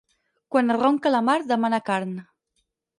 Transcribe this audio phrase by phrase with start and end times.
[0.55, 2.21] Quan ronca la mar demana carn.